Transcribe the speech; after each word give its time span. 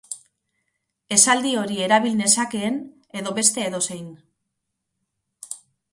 Esaldi 1.17 1.51
hori 1.63 1.77
erabil 1.89 2.17
nezakeen 2.21 2.81
edo 3.21 3.37
beste 3.41 3.67
edozein. 3.69 4.11